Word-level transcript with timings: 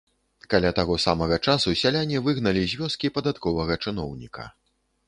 Каля 0.53 0.71
таго 0.79 0.95
самага 1.03 1.37
часу 1.47 1.75
сяляне 1.83 2.25
выгналі 2.31 2.67
з 2.73 2.81
вёскі 2.83 3.07
падатковага 3.21 3.81
чыноўніка. 3.87 4.53